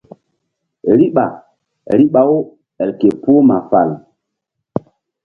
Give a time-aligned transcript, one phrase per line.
[0.97, 1.25] Riɓa
[1.97, 2.37] riɓa-u
[2.81, 3.89] el ke puh ma fal.